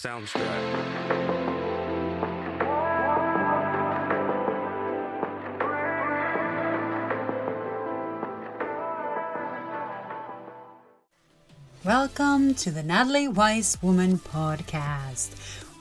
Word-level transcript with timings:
Soundstripe. 0.00 0.40
Welcome 11.84 12.54
to 12.54 12.70
the 12.70 12.82
Natalie 12.82 13.28
Wise 13.28 13.76
Woman 13.82 14.16
podcast. 14.16 15.34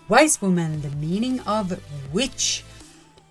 Wise 0.09 0.41
Woman, 0.41 0.81
the 0.81 0.89
meaning 0.89 1.39
of 1.41 1.81
witch. 2.13 2.65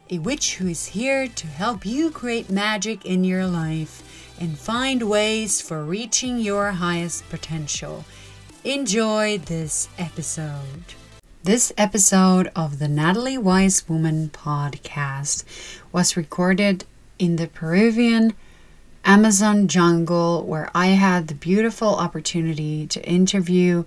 A 0.08 0.18
witch 0.20 0.56
who 0.56 0.68
is 0.68 0.86
here 0.86 1.28
to 1.28 1.46
help 1.46 1.84
you 1.84 2.10
create 2.10 2.48
magic 2.48 3.04
in 3.04 3.24
your 3.24 3.46
life 3.46 4.32
and 4.40 4.58
find 4.58 5.02
ways 5.02 5.60
for 5.60 5.84
reaching 5.84 6.38
your 6.38 6.70
highest 6.70 7.28
potential. 7.28 8.06
Enjoy 8.64 9.38
this 9.38 9.88
episode. 9.98 10.94
This 11.44 11.72
episode 11.78 12.50
of 12.56 12.80
the 12.80 12.88
Natalie 12.88 13.38
Wise 13.38 13.88
Woman 13.88 14.30
podcast 14.30 15.44
was 15.92 16.16
recorded 16.16 16.84
in 17.20 17.36
the 17.36 17.46
Peruvian 17.46 18.34
Amazon 19.04 19.68
jungle 19.68 20.42
where 20.42 20.72
I 20.74 20.88
had 20.88 21.28
the 21.28 21.36
beautiful 21.36 21.94
opportunity 21.94 22.84
to 22.88 23.08
interview 23.08 23.84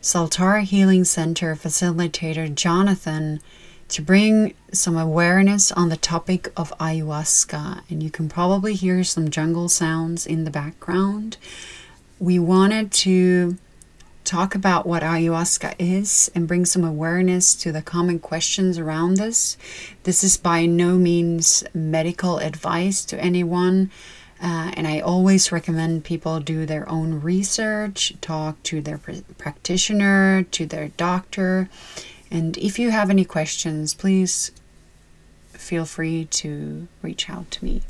Soltara 0.00 0.62
Healing 0.62 1.02
Center 1.02 1.56
facilitator 1.56 2.54
Jonathan 2.54 3.40
to 3.88 4.00
bring 4.00 4.54
some 4.72 4.96
awareness 4.96 5.72
on 5.72 5.88
the 5.88 5.96
topic 5.96 6.52
of 6.56 6.72
ayahuasca. 6.78 7.82
And 7.90 8.04
you 8.04 8.10
can 8.10 8.28
probably 8.28 8.74
hear 8.74 9.02
some 9.02 9.30
jungle 9.30 9.68
sounds 9.68 10.28
in 10.28 10.44
the 10.44 10.50
background. 10.50 11.38
We 12.20 12.38
wanted 12.38 12.92
to 12.92 13.58
talk 14.30 14.54
about 14.54 14.86
what 14.86 15.02
ayahuasca 15.02 15.74
is 15.76 16.30
and 16.36 16.46
bring 16.46 16.64
some 16.64 16.84
awareness 16.84 17.52
to 17.52 17.72
the 17.72 17.82
common 17.82 18.20
questions 18.20 18.78
around 18.78 19.16
this. 19.16 19.56
This 20.04 20.22
is 20.22 20.36
by 20.36 20.66
no 20.66 20.96
means 20.96 21.64
medical 21.74 22.38
advice 22.38 23.04
to 23.06 23.20
anyone. 23.20 23.90
Uh, 24.40 24.70
and 24.74 24.86
I 24.86 25.00
always 25.00 25.50
recommend 25.50 26.04
people 26.04 26.38
do 26.38 26.64
their 26.64 26.88
own 26.88 27.20
research, 27.20 28.14
talk 28.20 28.62
to 28.62 28.80
their 28.80 28.98
pr- 28.98 29.26
practitioner, 29.36 30.44
to 30.52 30.64
their 30.64 30.88
doctor. 30.90 31.68
And 32.30 32.56
if 32.56 32.78
you 32.78 32.92
have 32.92 33.10
any 33.10 33.24
questions, 33.24 33.94
please 33.94 34.52
feel 35.54 35.84
free 35.84 36.26
to 36.26 36.86
reach 37.02 37.28
out 37.28 37.50
to 37.50 37.64
me. 37.64 37.82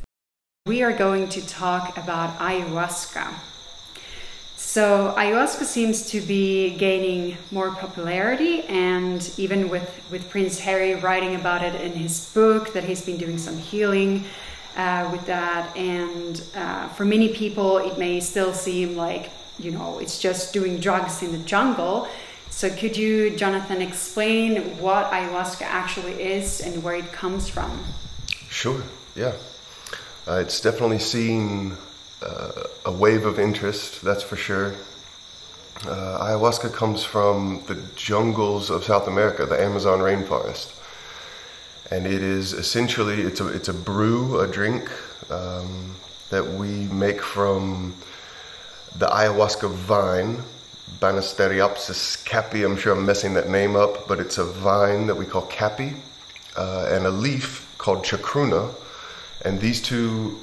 We 0.64 0.82
are 0.82 0.97
going 0.97 1.28
to 1.28 1.47
talk 1.47 1.98
about 1.98 2.38
ayahuasca. 2.38 3.59
So, 4.62 5.14
ayahuasca 5.16 5.64
seems 5.64 6.06
to 6.11 6.20
be 6.20 6.77
gaining 6.77 7.36
more 7.50 7.72
popularity, 7.72 8.62
and 8.64 9.28
even 9.36 9.69
with, 9.69 9.91
with 10.12 10.30
Prince 10.30 10.61
Harry 10.61 10.94
writing 10.94 11.34
about 11.34 11.64
it 11.64 11.80
in 11.80 11.92
his 11.92 12.30
book, 12.33 12.72
that 12.75 12.84
he's 12.84 13.05
been 13.05 13.16
doing 13.16 13.36
some 13.36 13.58
healing 13.58 14.27
uh, 14.77 15.08
with 15.11 15.27
that. 15.27 15.77
And 15.77 16.41
uh, 16.55 16.86
for 16.91 17.05
many 17.05 17.31
people, 17.31 17.78
it 17.78 17.98
may 17.98 18.20
still 18.20 18.53
seem 18.53 18.97
like, 18.97 19.31
you 19.58 19.72
know, 19.72 19.98
it's 19.98 20.20
just 20.20 20.53
doing 20.53 20.78
drugs 20.78 21.20
in 21.22 21.33
the 21.33 21.38
jungle. 21.38 22.06
So, 22.50 22.70
could 22.70 22.97
you, 22.97 23.31
Jonathan, 23.36 23.83
explain 23.83 24.78
what 24.78 25.11
ayahuasca 25.11 25.62
actually 25.62 26.22
is 26.22 26.61
and 26.61 26.84
where 26.84 26.94
it 26.94 27.11
comes 27.12 27.48
from? 27.48 27.83
Sure, 28.48 28.83
yeah. 29.16 29.33
Uh, 30.28 30.34
it's 30.34 30.61
definitely 30.61 31.00
seen 31.00 31.77
uh, 32.22 32.64
a 32.86 32.92
wave 32.92 33.24
of 33.26 33.38
interest, 33.38 34.02
that's 34.02 34.22
for 34.22 34.36
sure. 34.36 34.74
Uh, 35.86 36.26
ayahuasca 36.26 36.72
comes 36.72 37.04
from 37.04 37.62
the 37.66 37.76
jungles 37.96 38.70
of 38.70 38.84
South 38.84 39.08
America, 39.08 39.46
the 39.46 39.60
Amazon 39.60 40.00
rainforest 40.00 40.76
and 41.91 42.06
it 42.06 42.22
is 42.22 42.52
essentially 42.52 43.22
it's 43.22 43.41
a 43.41 43.48
it's 43.48 43.68
a 43.68 43.74
brew, 43.74 44.41
a 44.41 44.46
drink 44.46 44.88
um, 45.30 45.94
that 46.30 46.47
we 46.47 46.86
make 46.88 47.20
from 47.20 47.94
the 48.97 49.06
ayahuasca 49.06 49.70
vine, 49.70 50.38
Banisteriopsis 51.00 52.25
caapi. 52.25 52.64
I'm 52.64 52.76
sure 52.76 52.94
I'm 52.94 53.04
messing 53.04 53.34
that 53.34 53.48
name 53.48 53.76
up, 53.76 54.06
but 54.06 54.20
it's 54.20 54.38
a 54.38 54.44
vine 54.44 55.06
that 55.06 55.16
we 55.16 55.25
call 55.26 55.42
caapi, 55.48 55.97
uh, 56.56 56.88
and 56.91 57.06
a 57.06 57.10
leaf 57.10 57.72
called 57.78 58.04
chacruna, 58.04 58.72
and 59.44 59.60
these 59.60 59.82
two 59.82 60.38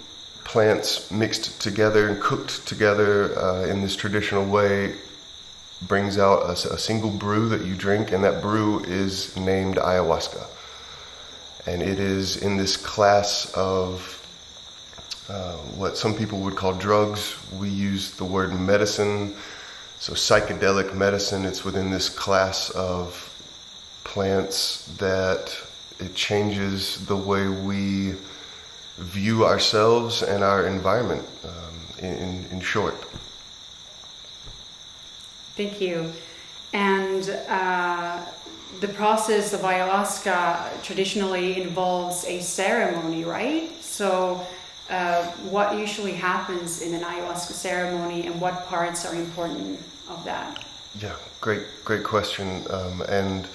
plants 0.47 1.11
mixed 1.11 1.61
together 1.61 2.09
and 2.09 2.21
cooked 2.21 2.65
together 2.67 3.37
uh, 3.37 3.65
in 3.65 3.81
this 3.81 3.95
traditional 3.95 4.45
way 4.45 4.95
brings 5.87 6.17
out 6.17 6.43
a, 6.43 6.73
a 6.73 6.77
single 6.77 7.11
brew 7.11 7.49
that 7.49 7.63
you 7.63 7.75
drink, 7.75 8.11
and 8.11 8.23
that 8.23 8.41
brew 8.41 8.79
is 8.85 9.37
named 9.37 9.75
ayahuasca 9.75 10.47
and 11.67 11.81
it 11.81 11.99
is 11.99 12.37
in 12.37 12.55
this 12.55 12.77
class 12.77 13.51
of 13.53 14.13
uh, 15.29 15.57
what 15.75 15.97
some 15.97 16.15
people 16.15 16.39
would 16.39 16.55
call 16.55 16.73
drugs. 16.73 17.35
We 17.59 17.67
use 17.67 18.11
the 18.11 18.23
word 18.23 18.57
medicine, 18.57 19.35
so 19.99 20.13
psychedelic 20.13 20.95
medicine. 20.95 21.43
It's 21.43 21.65
within 21.65 21.91
this 21.91 22.07
class 22.07 22.69
of 22.69 23.23
plants 24.05 24.85
that 24.97 25.55
it 25.99 26.15
changes 26.15 27.05
the 27.05 27.17
way 27.17 27.49
we 27.49 28.13
view 28.97 29.45
ourselves 29.45 30.23
and 30.23 30.43
our 30.43 30.65
environment. 30.67 31.25
Um, 31.43 31.67
in, 31.99 32.45
in 32.51 32.59
short. 32.59 32.95
Thank 35.55 35.81
you. 35.81 36.11
And 36.73 37.29
uh, 37.49 38.23
the 38.81 38.87
process 38.89 39.53
of 39.53 39.61
ayahuasca 39.61 40.83
traditionally 40.83 41.61
involves 41.61 42.25
a 42.25 42.39
ceremony, 42.41 43.23
right? 43.23 43.71
So, 43.81 44.45
uh, 44.89 45.23
what 45.49 45.77
usually 45.77 46.13
happens 46.13 46.81
in 46.81 46.93
an 46.93 47.01
ayahuasca 47.01 47.51
ceremony, 47.51 48.27
and 48.27 48.39
what 48.39 48.67
parts 48.67 49.05
are 49.05 49.15
important 49.15 49.79
of 50.09 50.23
that? 50.23 50.63
Yeah, 50.99 51.15
great, 51.41 51.63
great 51.83 52.03
question. 52.03 52.63
Um, 52.69 53.01
and 53.09 53.47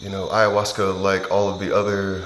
you 0.00 0.08
know, 0.08 0.28
ayahuasca, 0.28 1.00
like 1.00 1.30
all 1.30 1.48
of 1.48 1.58
the 1.58 1.74
other 1.74 2.24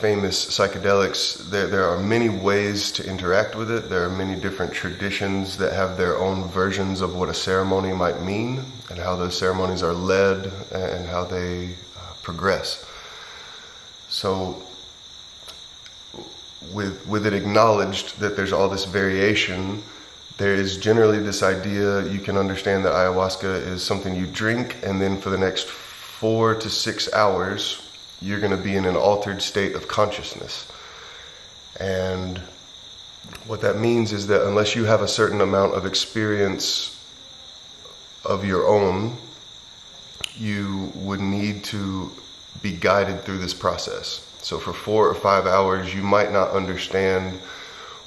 famous 0.00 0.46
psychedelics, 0.46 1.50
there, 1.50 1.66
there 1.66 1.84
are 1.84 1.98
many 1.98 2.30
ways 2.30 2.90
to 2.92 3.06
interact 3.06 3.54
with 3.54 3.70
it. 3.70 3.90
There 3.90 4.02
are 4.02 4.08
many 4.08 4.34
different 4.34 4.72
traditions 4.72 5.58
that 5.58 5.74
have 5.74 5.98
their 5.98 6.16
own 6.18 6.48
versions 6.48 7.02
of 7.02 7.14
what 7.14 7.28
a 7.28 7.34
ceremony 7.34 7.92
might 7.92 8.22
mean 8.22 8.64
and 8.88 8.98
how 8.98 9.14
those 9.16 9.38
ceremonies 9.38 9.82
are 9.82 9.92
led 9.92 10.50
and 10.72 11.06
how 11.06 11.24
they 11.24 11.74
uh, 11.98 12.14
progress. 12.22 12.86
So, 14.08 14.62
with, 16.72 17.06
with 17.06 17.26
it 17.26 17.34
acknowledged 17.34 18.18
that 18.20 18.36
there's 18.36 18.52
all 18.52 18.70
this 18.70 18.86
variation, 18.86 19.82
there 20.38 20.54
is 20.54 20.78
generally 20.78 21.18
this 21.18 21.42
idea 21.42 22.08
you 22.08 22.20
can 22.20 22.38
understand 22.38 22.86
that 22.86 22.92
ayahuasca 22.92 23.66
is 23.66 23.82
something 23.82 24.16
you 24.16 24.26
drink 24.26 24.76
and 24.82 25.00
then 25.00 25.20
for 25.20 25.28
the 25.28 25.38
next 25.38 25.68
four 25.68 26.54
to 26.54 26.70
six 26.70 27.12
hours 27.12 27.89
you're 28.22 28.40
going 28.40 28.56
to 28.56 28.62
be 28.62 28.76
in 28.76 28.84
an 28.84 28.96
altered 28.96 29.40
state 29.42 29.74
of 29.74 29.88
consciousness. 29.88 30.70
And 31.78 32.38
what 33.46 33.60
that 33.62 33.78
means 33.78 34.12
is 34.12 34.26
that 34.26 34.46
unless 34.46 34.76
you 34.76 34.84
have 34.84 35.02
a 35.02 35.08
certain 35.08 35.40
amount 35.40 35.74
of 35.74 35.86
experience 35.86 36.96
of 38.24 38.44
your 38.44 38.66
own, 38.66 39.16
you 40.36 40.92
would 40.94 41.20
need 41.20 41.64
to 41.64 42.10
be 42.62 42.72
guided 42.72 43.22
through 43.22 43.38
this 43.38 43.54
process. 43.54 44.26
So, 44.42 44.58
for 44.58 44.72
four 44.72 45.08
or 45.08 45.14
five 45.14 45.46
hours, 45.46 45.94
you 45.94 46.02
might 46.02 46.32
not 46.32 46.50
understand 46.50 47.38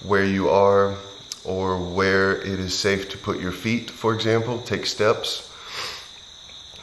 where 0.03 0.25
you 0.25 0.49
are 0.49 0.95
or 1.43 1.77
where 1.77 2.41
it 2.41 2.59
is 2.59 2.77
safe 2.77 3.09
to 3.09 3.17
put 3.17 3.39
your 3.39 3.51
feet, 3.51 3.89
for 3.89 4.13
example, 4.13 4.59
take 4.59 4.85
steps 4.85 5.52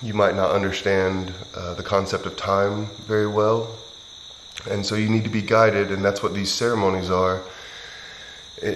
you 0.03 0.15
might 0.15 0.35
not 0.35 0.51
understand 0.51 1.33
uh, 1.55 1.75
the 1.75 1.83
concept 1.83 2.27
of 2.27 2.37
time 2.37 2.87
very 3.07 3.27
well. 3.27 3.69
And 4.71 4.85
so 4.85 4.95
you 4.95 5.09
need 5.09 5.25
to 5.25 5.31
be 5.31 5.43
guided, 5.43 5.91
and 5.91 6.05
that's 6.05 6.23
what 6.23 6.35
these 6.35 6.53
ceremonies 6.53 7.11
are. 7.11 7.43
Uh, 8.65 8.73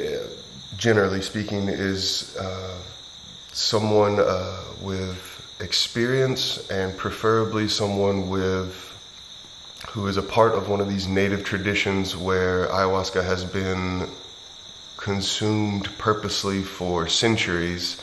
generally 0.76 1.22
speaking, 1.22 1.68
is 1.68 2.36
uh, 2.36 2.76
someone 3.52 4.18
uh, 4.18 4.60
with 4.80 5.30
experience 5.60 6.68
and 6.70 6.96
preferably 6.96 7.68
someone 7.68 8.28
with 8.28 8.90
who 9.90 10.06
is 10.08 10.16
a 10.16 10.22
part 10.22 10.54
of 10.54 10.68
one 10.68 10.80
of 10.80 10.88
these 10.88 11.06
native 11.06 11.44
traditions 11.44 12.16
where 12.16 12.66
ayahuasca 12.68 13.22
has 13.22 13.44
been 13.44 14.08
consumed 14.96 15.88
purposely 15.98 16.62
for 16.62 17.06
centuries. 17.06 18.02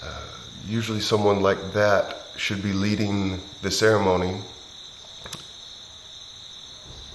Uh, 0.00 0.22
usually, 0.66 1.00
someone 1.00 1.40
like 1.40 1.72
that 1.72 2.21
should 2.36 2.62
be 2.62 2.72
leading 2.72 3.40
the 3.62 3.70
ceremony, 3.70 4.36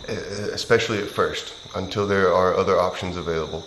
especially 0.08 1.00
at 1.00 1.08
first, 1.08 1.54
until 1.76 2.08
there 2.08 2.34
are 2.34 2.56
other 2.56 2.80
options 2.80 3.18
available. 3.18 3.66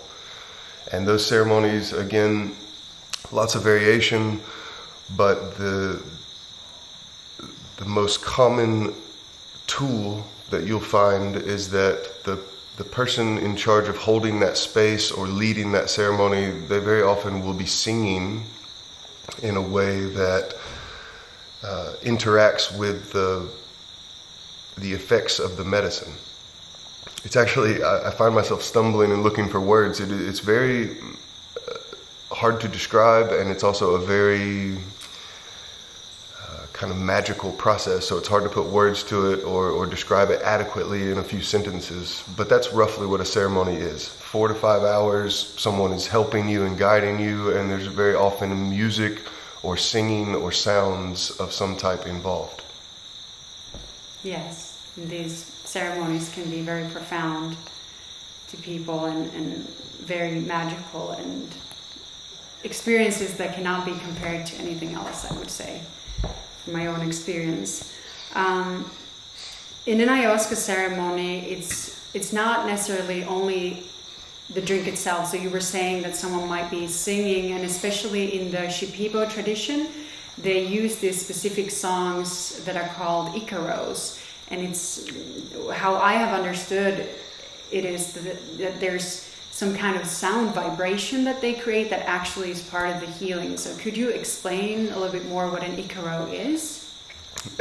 And 0.93 1.07
those 1.07 1.25
ceremonies, 1.27 1.93
again, 1.93 2.55
lots 3.33 3.55
of 3.55 3.63
variation. 3.63 4.41
but 5.17 5.57
the 5.57 6.01
the 7.77 7.85
most 7.85 8.23
common 8.23 8.95
tool 9.67 10.25
that 10.51 10.65
you'll 10.67 10.79
find 10.79 11.37
is 11.37 11.71
that 11.71 12.23
the 12.25 12.39
the 12.77 12.85
person 12.85 13.39
in 13.39 13.57
charge 13.57 13.89
of 13.89 13.97
holding 13.97 14.41
that 14.41 14.57
space 14.57 15.11
or 15.11 15.27
leading 15.27 15.73
that 15.73 15.91
ceremony, 15.91 16.51
they 16.69 16.79
very 16.79 17.03
often 17.03 17.45
will 17.45 17.55
be 17.55 17.67
singing 17.67 18.45
in 19.43 19.57
a 19.57 19.61
way 19.61 20.01
that 20.07 20.55
uh, 21.63 21.95
interacts 22.03 22.77
with 22.77 23.13
the 23.13 23.49
the 24.79 24.93
effects 24.93 25.39
of 25.39 25.57
the 25.57 25.65
medicine. 25.65 26.13
It's 27.25 27.37
actually 27.37 27.83
I, 27.83 28.09
I 28.09 28.11
find 28.11 28.35
myself 28.35 28.63
stumbling 28.63 29.13
and 29.13 29.23
looking 29.23 29.49
for 29.49 29.61
words. 29.61 30.01
It, 30.01 30.11
it's 30.11 30.41
very 30.41 30.91
uh, 30.91 31.75
hard 32.35 32.61
to 32.61 32.69
describe, 32.69 33.31
and 33.33 33.51
it's 33.51 33.63
also 33.63 33.95
a 33.95 33.99
very 33.99 34.79
kind 36.81 36.91
of 36.91 36.99
magical 36.99 37.53
process, 37.53 38.07
so 38.07 38.17
it's 38.17 38.27
hard 38.27 38.43
to 38.43 38.49
put 38.49 38.65
words 38.65 39.05
to 39.05 39.33
it 39.33 39.45
or, 39.45 39.69
or 39.69 39.85
describe 39.85 40.31
it 40.31 40.41
adequately 40.41 41.11
in 41.11 41.19
a 41.19 41.23
few 41.23 41.43
sentences. 41.43 42.25
But 42.39 42.49
that's 42.49 42.73
roughly 42.73 43.07
what 43.07 43.21
a 43.21 43.25
ceremony 43.27 43.75
is. 43.75 44.09
Four 44.09 44.49
to 44.49 44.55
five 44.55 44.83
hours, 44.83 45.55
someone 45.59 45.93
is 45.93 46.07
helping 46.07 46.49
you 46.49 46.65
and 46.65 46.79
guiding 46.79 47.21
you, 47.21 47.55
and 47.55 47.71
there's 47.71 47.87
very 47.87 48.15
often 48.15 48.71
music 48.71 49.21
or 49.63 49.77
singing 49.77 50.35
or 50.35 50.53
sounds 50.53 51.31
of 51.39 51.53
some 51.53 51.77
type 51.77 52.07
involved. 52.07 52.63
Yes, 54.23 54.83
these 54.97 55.37
ceremonies 55.65 56.33
can 56.33 56.51
be 56.51 56.61
very 56.61 56.89
profound 56.89 57.57
to 58.49 58.57
people 58.59 59.07
and, 59.07 59.33
and 59.35 59.69
very 60.01 60.41
magical 60.41 61.13
and 61.13 61.49
experiences 62.65 63.37
that 63.37 63.55
cannot 63.55 63.87
be 63.87 63.93
compared 63.93 64.47
to 64.47 64.57
anything 64.57 64.95
else, 64.95 65.31
I 65.31 65.39
would 65.39 65.51
say 65.51 65.81
from 66.65 66.75
my 66.75 66.87
own 66.87 67.07
experience. 67.07 67.95
Um, 68.35 68.91
in 69.87 70.01
an 70.01 70.09
ayahuasca 70.09 70.57
ceremony, 70.57 71.51
it's 71.51 71.99
it's 72.15 72.33
not 72.33 72.67
necessarily 72.67 73.25
only 73.25 73.85
the 74.55 74.61
drink 74.61 74.87
itself. 74.87 75.29
So 75.29 75.37
you 75.37 75.51
were 75.51 75.61
saying 75.61 76.03
that 76.03 76.17
someone 76.17 76.49
might 76.49 76.71
be 76.71 76.87
singing, 76.87 77.53
and 77.53 77.65
especially 77.65 78.41
in 78.41 78.51
the 78.51 78.69
Shipibo 78.69 79.31
tradition, 79.31 79.89
they 80.39 80.65
use 80.65 80.97
these 80.97 81.21
specific 81.21 81.71
songs 81.71 82.65
that 82.65 82.77
are 82.77 82.89
called 82.95 83.29
icaros, 83.35 84.23
and 84.49 84.61
it's 84.61 85.09
how 85.73 85.95
I 85.97 86.15
have 86.15 86.39
understood 86.39 87.09
it 87.71 87.85
is 87.85 88.13
that, 88.15 88.59
that 88.59 88.81
there's 88.81 89.27
some 89.51 89.75
kind 89.75 89.97
of 89.97 90.07
sound 90.07 90.55
vibration 90.55 91.25
that 91.25 91.41
they 91.41 91.55
create 91.55 91.91
that 91.91 92.07
actually 92.07 92.51
is 92.51 92.63
part 92.63 92.91
of 92.91 93.01
the 93.01 93.07
healing. 93.07 93.57
So, 93.57 93.77
could 93.79 93.97
you 93.97 94.09
explain 94.09 94.89
a 94.89 94.99
little 94.99 95.13
bit 95.13 95.29
more 95.29 95.49
what 95.49 95.63
an 95.63 95.77
Icaro 95.77 96.33
is? 96.33 96.93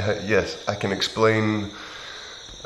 Uh, 0.02 0.16
yes, 0.26 0.64
I 0.68 0.76
can 0.76 0.92
explain 0.92 1.70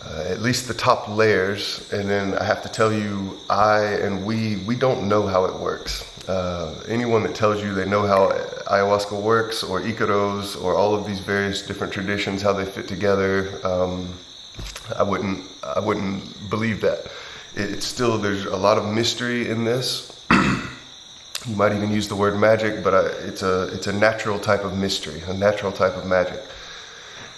uh, 0.06 0.26
at 0.28 0.42
least 0.42 0.68
the 0.68 0.74
top 0.74 1.08
layers, 1.08 1.92
and 1.94 2.10
then 2.10 2.38
I 2.38 2.44
have 2.44 2.62
to 2.64 2.70
tell 2.70 2.92
you, 2.92 3.40
I 3.50 3.84
and 3.84 4.26
we, 4.26 4.58
we 4.58 4.76
don't 4.76 5.08
know 5.08 5.26
how 5.26 5.46
it 5.46 5.56
works. 5.56 6.10
Uh, 6.28 6.84
anyone 6.88 7.24
that 7.24 7.36
tells 7.36 7.62
you 7.62 7.74
they 7.74 7.86
know 7.86 8.06
how 8.06 8.30
ayahuasca 8.68 9.22
works, 9.22 9.64
or 9.64 9.82
Icaros, 9.82 10.62
or 10.62 10.76
all 10.76 10.94
of 10.94 11.06
these 11.06 11.20
various 11.20 11.62
different 11.62 11.94
traditions, 11.94 12.42
how 12.42 12.54
they 12.54 12.66
fit 12.66 12.88
together, 12.88 13.60
um, 13.66 14.14
I 14.96 15.04
wouldn't, 15.04 15.44
I 15.64 15.80
wouldn't 15.80 16.50
believe 16.50 16.82
that 16.82 17.08
it's 17.56 17.86
still 17.86 18.18
there's 18.18 18.46
a 18.46 18.58
lot 18.58 18.78
of 18.78 18.92
mystery 18.92 19.50
in 19.50 19.64
this. 19.64 20.26
you 20.32 21.56
might 21.56 21.74
even 21.74 21.92
use 21.92 22.08
the 22.08 22.16
word 22.16 22.40
magic, 22.40 22.84
but 22.84 22.94
I, 22.94 23.06
it's 23.28 23.44
a 23.44 23.68
it's 23.74 23.88
a 23.88 23.94
natural 23.94 24.40
type 24.40 24.64
of 24.64 24.78
mystery, 24.78 25.22
a 25.28 25.34
natural 25.34 25.72
type 25.72 25.96
of 25.96 26.06
magic. 26.06 26.42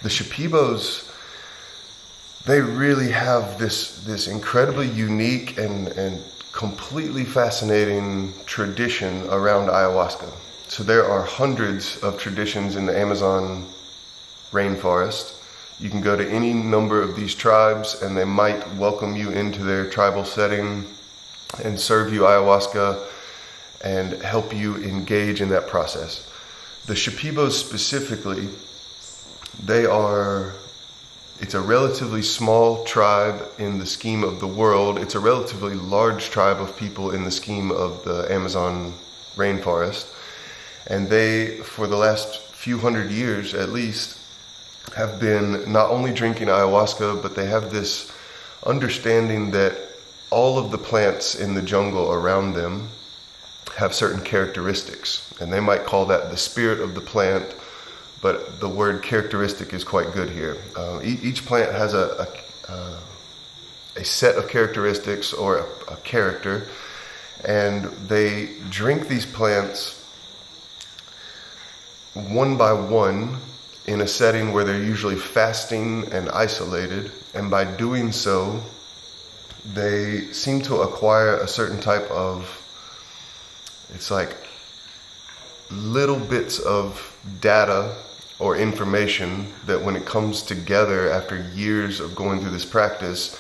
The 0.04 0.10
Shipibos, 0.10 1.12
they 2.46 2.62
really 2.62 3.12
have 3.12 3.58
this 3.60 4.04
this 4.06 4.28
incredibly 4.28 4.88
unique 4.90 5.58
and 5.58 5.88
and 5.90 6.22
completely 6.52 7.26
fascinating 7.26 8.34
tradition 8.46 9.28
around 9.30 9.68
ayahuasca. 9.68 10.32
So 10.68 10.84
there 10.84 11.06
are 11.06 11.24
hundreds 11.24 11.98
of 12.02 12.18
traditions 12.18 12.76
in 12.76 12.86
the 12.86 12.98
Amazon 12.98 13.66
rainforest 14.52 15.36
you 15.80 15.90
can 15.90 16.02
go 16.02 16.16
to 16.16 16.28
any 16.30 16.54
number 16.54 17.02
of 17.02 17.16
these 17.16 17.36
tribes 17.36 18.02
and 18.02 18.16
they 18.16 18.24
might 18.24 18.76
welcome 18.76 19.16
you 19.16 19.32
into 19.32 19.64
their 19.64 19.90
tribal 19.90 20.24
setting 20.24 20.86
and 21.64 21.80
serve 21.80 22.14
you 22.14 22.22
ayahuasca 22.22 23.02
and 23.84 24.14
help 24.22 24.56
you 24.56 24.78
engage 24.78 25.42
in 25.42 25.50
that 25.50 25.68
process. 25.68 26.32
The 26.86 26.94
Shipibos 26.94 27.52
specifically, 27.52 28.48
they 29.64 29.86
are 29.86 30.54
it's 31.40 31.54
a 31.54 31.60
relatively 31.60 32.22
small 32.22 32.86
tribe 32.86 33.48
in 33.58 33.78
the 33.78 33.86
scheme 33.86 34.24
of 34.24 34.40
the 34.40 34.48
world. 34.48 34.98
It's 34.98 35.16
a 35.16 35.20
relatively 35.20 35.74
large 35.74 36.30
tribe 36.30 36.62
of 36.62 36.78
people 36.78 37.12
in 37.12 37.24
the 37.24 37.32
scheme 37.32 37.72
of 37.72 38.04
the 38.06 38.32
Amazon 38.32 38.94
rainforest. 39.36 40.08
And 40.88 41.10
they, 41.10 41.58
for 41.58 41.88
the 41.88 41.98
last 41.98 42.42
few 42.54 42.78
hundred 42.78 43.12
years 43.12 43.54
at 43.54 43.70
least, 43.70 44.20
have 44.96 45.20
been 45.20 45.72
not 45.72 45.90
only 45.90 46.14
drinking 46.14 46.48
ayahuasca, 46.48 47.22
but 47.22 47.36
they 47.36 47.48
have 47.48 47.72
this 47.72 48.12
understanding 48.66 49.52
that 49.52 49.78
all 50.32 50.58
of 50.58 50.72
the 50.72 50.78
plants 50.78 51.36
in 51.36 51.54
the 51.54 51.62
jungle 51.62 52.14
around 52.14 52.54
them 52.54 52.90
have 53.76 53.94
certain 53.94 54.22
characteristics. 54.22 55.34
And 55.42 55.52
they 55.52 55.60
might 55.60 55.84
call 55.84 56.06
that 56.06 56.32
the 56.32 56.38
spirit 56.38 56.80
of 56.80 56.96
the 56.96 57.02
plant, 57.02 57.54
but 58.22 58.60
the 58.60 58.70
word 58.70 59.04
characteristic 59.04 59.74
is 59.74 59.84
quite 59.84 60.12
good 60.14 60.30
here. 60.30 60.58
Uh, 60.76 61.00
each 61.04 61.46
plant 61.46 61.72
has 61.72 61.94
a, 61.94 62.28
a, 62.68 62.72
uh, 62.72 63.00
a, 63.98 64.04
set 64.04 64.36
of 64.36 64.48
characteristics 64.48 65.34
or 65.34 65.58
a, 65.58 65.94
a 65.94 65.96
character, 65.98 66.68
and 67.44 67.86
they 68.08 68.50
drink 68.70 69.08
these 69.08 69.26
plants 69.26 70.02
one 72.14 72.58
by 72.58 72.72
one 72.74 73.38
in 73.88 74.02
a 74.02 74.08
setting 74.08 74.54
where 74.54 74.64
they're 74.64 74.82
usually 74.82 75.16
fasting 75.16 76.12
and 76.12 76.30
isolated, 76.30 77.12
and 77.34 77.52
by 77.52 77.64
doing 77.64 78.12
so, 78.12 78.64
they 79.74 80.22
seem 80.32 80.62
to 80.62 80.78
acquire 80.78 81.38
a 81.38 81.48
certain 81.48 81.80
type 81.80 82.10
of 82.10 82.62
it's 83.94 84.10
like 84.10 84.36
little 85.72 86.20
bits 86.20 86.60
of 86.60 87.18
data 87.42 87.96
or 88.40 88.58
information 88.58 89.48
that 89.66 89.82
when 89.82 89.96
it 89.96 90.06
comes 90.06 90.44
together 90.44 91.10
after 91.10 91.42
years 91.54 92.00
of 92.00 92.16
going 92.16 92.40
through 92.40 92.52
this 92.52 92.66
practice, 92.66 93.40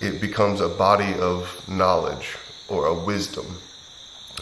it 0.00 0.20
becomes 0.20 0.60
a 0.60 0.68
body 0.68 1.14
of 1.14 1.68
knowledge 1.68 2.36
or 2.68 2.86
a 2.86 2.94
wisdom. 2.94 3.46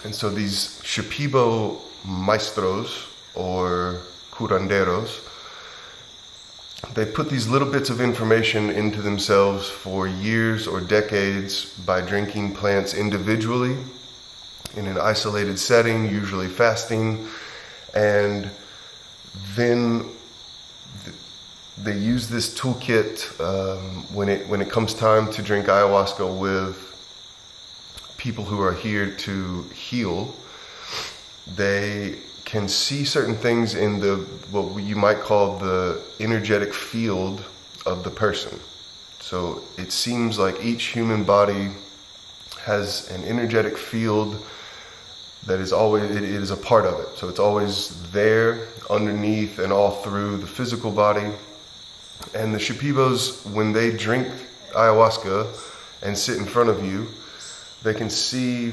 And 0.05 0.15
so 0.15 0.31
these 0.31 0.81
Shipibo 0.83 1.81
maestros 2.05 3.07
or 3.35 4.01
curanderos, 4.31 5.27
they 6.95 7.05
put 7.05 7.29
these 7.29 7.47
little 7.47 7.71
bits 7.71 7.91
of 7.91 8.01
information 8.01 8.71
into 8.71 9.03
themselves 9.03 9.69
for 9.69 10.09
years 10.09 10.67
or 10.67 10.81
decades 10.81 11.67
by 11.81 12.01
drinking 12.01 12.55
plants 12.55 12.95
individually 12.95 13.77
in 14.77 14.87
an 14.87 14.99
isolated 14.99 15.59
setting, 15.59 16.09
usually 16.09 16.49
fasting, 16.49 17.27
and 17.95 18.51
then 19.55 20.05
they 21.83 21.97
use 21.97 22.29
this 22.29 22.59
toolkit 22.59 23.41
um, 23.41 24.03
when 24.15 24.29
it 24.29 24.47
when 24.49 24.61
it 24.61 24.71
comes 24.71 24.93
time 24.95 25.31
to 25.33 25.43
drink 25.43 25.67
ayahuasca 25.67 26.39
with 26.39 26.87
people 28.19 28.45
who 28.45 28.61
are 28.61 28.75
here 28.75 29.11
to 29.11 29.63
heal. 29.75 30.35
They 31.57 32.19
can 32.45 32.69
see 32.69 33.05
certain 33.05 33.35
things 33.35 33.75
in 33.75 34.01
the 34.01 34.17
what 34.51 34.83
you 34.83 34.97
might 34.97 35.21
call 35.21 35.59
the 35.59 36.03
energetic 36.21 36.75
field 36.75 37.45
of 37.87 38.05
the 38.05 38.11
person. 38.11 38.59
So 39.21 39.63
it 39.79 39.93
seems 39.93 40.39
like 40.39 40.63
each 40.63 40.87
human 40.87 41.25
body 41.25 41.71
has 42.63 43.11
an 43.11 43.25
energetic 43.25 43.79
field 43.79 44.45
that 45.47 45.61
is 45.61 45.73
always 45.73 46.11
it 46.11 46.23
is 46.23 46.51
a 46.51 46.57
part 46.57 46.87
of 46.87 47.01
it. 47.01 47.09
So 47.17 47.29
it's 47.29 47.39
always 47.39 48.11
there 48.13 48.67
underneath 48.89 49.59
and 49.59 49.73
all 49.73 49.91
through 50.03 50.39
the 50.39 50.47
physical 50.47 50.91
body. 50.91 51.31
And 52.35 52.55
the 52.55 52.59
Shipibos, 52.59 53.51
when 53.51 53.73
they 53.73 53.97
drink 53.97 54.29
ayahuasca 54.73 55.47
and 56.03 56.17
sit 56.17 56.39
in 56.39 56.45
front 56.45 56.69
of 56.69 56.85
you, 56.85 57.07
they 57.83 57.95
can 57.95 58.11
see 58.11 58.73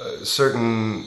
uh, 0.00 0.24
certain 0.24 1.06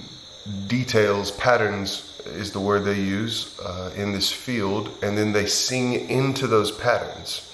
details, 0.67 1.31
patterns 1.31 2.19
is 2.25 2.51
the 2.51 2.59
word 2.59 2.83
they 2.83 2.99
use 2.99 3.59
uh, 3.59 3.91
in 3.95 4.11
this 4.11 4.31
field, 4.31 4.89
and 5.01 5.17
then 5.17 5.31
they 5.31 5.45
sing 5.45 6.09
into 6.09 6.47
those 6.47 6.71
patterns. 6.71 7.47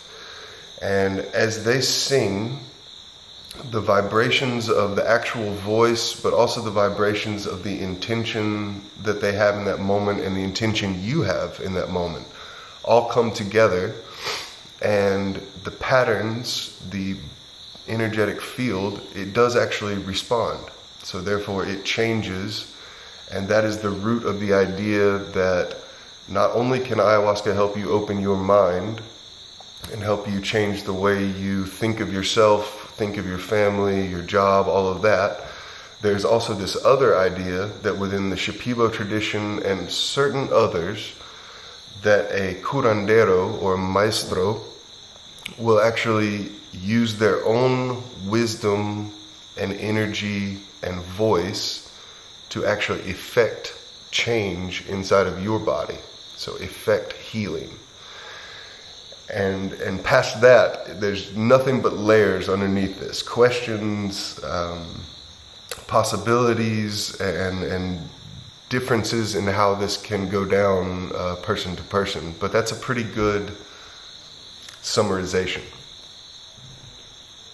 And 0.82 1.20
as 1.20 1.64
they 1.64 1.82
sing, 1.82 2.60
the 3.72 3.82
vibrations 3.82 4.70
of 4.70 4.96
the 4.96 5.10
actual 5.10 5.52
voice, 5.54 6.20
but 6.20 6.34
also 6.34 6.62
the 6.62 6.72
vibrations 6.72 7.46
of 7.46 7.64
the 7.64 7.82
intention 7.82 8.82
that 9.04 9.20
they 9.22 9.34
have 9.34 9.56
in 9.56 9.66
that 9.66 9.80
moment 9.80 10.22
and 10.22 10.36
the 10.36 10.44
intention 10.44 11.02
you 11.04 11.22
have 11.24 11.60
in 11.64 11.74
that 11.74 11.90
moment 11.90 12.28
all 12.84 13.10
come 13.10 13.32
together. 13.32 13.94
And 14.82 15.36
the 15.64 15.72
patterns, 15.72 16.80
the 16.92 17.18
energetic 17.88 18.42
field, 18.42 19.02
it 19.16 19.34
does 19.34 19.56
actually 19.56 19.96
respond. 19.96 20.60
So, 21.04 21.20
therefore, 21.20 21.66
it 21.66 21.84
changes. 21.84 22.74
And 23.32 23.48
that 23.48 23.66
is 23.66 23.80
the 23.80 23.90
root 23.90 24.24
of 24.24 24.40
the 24.40 24.54
idea 24.54 25.18
that 25.18 25.78
not 26.30 26.52
only 26.52 26.80
can 26.80 27.00
ayahuasca 27.00 27.54
help 27.54 27.78
you 27.78 27.92
open 27.92 28.22
your 28.22 28.38
mind 28.38 29.02
and 29.92 30.02
help 30.02 30.28
you 30.28 30.42
change 30.42 30.84
the 30.84 30.94
way 30.94 31.26
you 31.26 31.66
think 31.66 32.00
of 32.00 32.12
yourself, 32.12 32.94
think 32.98 33.18
of 33.18 33.26
your 33.26 33.38
family, 33.38 34.08
your 34.08 34.22
job, 34.22 34.68
all 34.68 34.88
of 34.88 35.02
that. 35.02 35.42
There's 36.02 36.26
also 36.26 36.54
this 36.54 36.84
other 36.86 37.18
idea 37.18 37.68
that 37.82 37.98
within 37.98 38.30
the 38.30 38.36
Shipibo 38.36 38.92
tradition 38.92 39.64
and 39.64 39.90
certain 39.90 40.50
others, 40.52 41.14
that 42.04 42.32
a 42.32 42.56
curandero 42.62 43.62
or 43.62 43.78
maestro 43.78 44.62
will 45.58 45.82
actually 45.82 46.52
use 46.72 47.18
their 47.18 47.44
own 47.46 48.04
wisdom 48.28 49.12
and 49.58 49.74
energy 49.74 50.60
and 50.84 51.02
voice 51.02 51.92
to 52.50 52.66
actually 52.66 53.02
effect 53.10 53.74
change 54.12 54.86
inside 54.88 55.28
of 55.28 55.44
your 55.44 55.60
body. 55.60 55.98
So, 56.36 56.56
effect 56.58 57.14
healing 57.14 57.72
and 59.34 59.74
and 59.74 60.04
past 60.04 60.42
that, 60.42 61.02
there's 61.02 61.36
nothing 61.36 61.82
but 61.82 61.94
layers 61.94 62.50
underneath 62.50 63.00
this 63.00 63.22
questions, 63.22 64.42
um, 64.44 65.02
possibilities, 65.88 67.20
and 67.20 67.64
and 67.64 68.00
differences 68.70 69.36
in 69.36 69.46
how 69.46 69.76
this 69.76 69.98
can 69.98 70.30
go 70.30 70.46
down 70.46 71.12
uh, 71.16 71.36
person 71.36 71.76
to 71.76 71.84
person. 71.84 72.34
But 72.40 72.52
that's 72.52 72.72
a 72.72 72.76
pretty 72.76 73.04
good 73.04 73.52
summarization. 74.82 75.62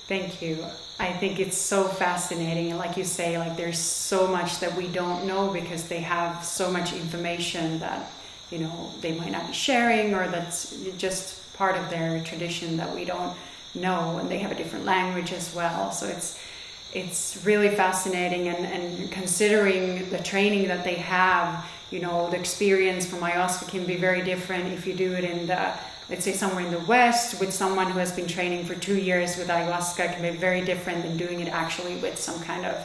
Thank 0.08 0.42
you. 0.42 0.64
I 1.00 1.12
think 1.12 1.40
it's 1.40 1.58
so 1.58 1.88
fascinating, 1.88 2.70
and 2.70 2.78
like 2.78 2.98
you 2.98 3.04
say, 3.04 3.40
like 3.40 3.58
there's 3.58 3.80
so 3.80 4.28
much 4.28 4.60
that 4.60 4.76
we 4.76 4.88
don't 4.88 5.26
know 5.26 5.52
because 5.52 5.88
they 5.88 6.02
have 6.02 6.46
so 6.46 6.70
much 6.70 6.94
information 6.94 7.80
that 7.80 8.12
you 8.52 8.60
know 8.60 8.92
they 9.02 9.14
might 9.14 9.32
not 9.32 9.48
be 9.48 9.54
sharing, 9.54 10.14
or 10.14 10.28
that's 10.28 10.76
just 10.98 11.43
part 11.64 11.78
of 11.78 11.90
their 11.90 12.22
tradition 12.26 12.76
that 12.76 12.94
we 12.94 13.06
don't 13.06 13.34
know, 13.74 14.18
and 14.20 14.30
they 14.30 14.40
have 14.40 14.52
a 14.52 14.56
different 14.62 14.84
language 14.84 15.32
as 15.32 15.56
well. 15.56 15.92
So 15.94 16.06
it's 16.08 16.30
it's 17.02 17.44
really 17.46 17.70
fascinating, 17.70 18.50
and, 18.50 18.66
and 18.76 19.10
considering 19.20 20.10
the 20.10 20.22
training 20.32 20.68
that 20.68 20.84
they 20.84 20.96
have, 20.96 21.66
you 21.90 22.00
know, 22.02 22.30
the 22.32 22.38
experience 22.38 23.04
from 23.10 23.20
ayahuasca 23.20 23.66
can 23.70 23.86
be 23.86 23.96
very 23.96 24.22
different 24.32 24.66
if 24.78 24.86
you 24.88 24.94
do 25.06 25.14
it 25.14 25.24
in 25.24 25.48
the 25.48 25.64
let's 26.10 26.26
say 26.26 26.34
somewhere 26.34 26.66
in 26.66 26.72
the 26.78 26.86
west 26.96 27.40
with 27.40 27.52
someone 27.54 27.90
who 27.94 28.00
has 28.06 28.12
been 28.20 28.28
training 28.28 28.66
for 28.70 28.76
two 28.76 29.00
years 29.10 29.38
with 29.38 29.48
ayahuasca 29.48 30.04
can 30.14 30.22
be 30.30 30.36
very 30.48 30.62
different 30.72 31.00
than 31.06 31.16
doing 31.16 31.40
it 31.44 31.50
actually 31.64 31.96
with 32.06 32.16
some 32.28 32.40
kind 32.52 32.66
of 32.72 32.76